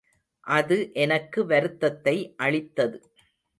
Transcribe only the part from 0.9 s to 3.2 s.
எனக்கு வருத்தத்தை அளித்தது.